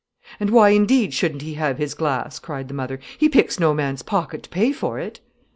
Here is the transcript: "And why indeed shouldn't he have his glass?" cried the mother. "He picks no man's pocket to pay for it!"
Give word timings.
"And 0.39 0.49
why 0.49 0.69
indeed 0.69 1.13
shouldn't 1.13 1.43
he 1.43 1.53
have 1.53 1.77
his 1.77 1.93
glass?" 1.93 2.39
cried 2.39 2.69
the 2.69 2.73
mother. 2.73 2.99
"He 3.19 3.29
picks 3.29 3.59
no 3.59 3.71
man's 3.71 4.01
pocket 4.01 4.41
to 4.41 4.49
pay 4.49 4.71
for 4.71 4.97
it!" 4.97 5.19